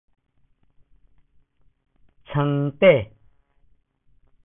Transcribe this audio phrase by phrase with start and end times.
[2.33, 3.13] 床底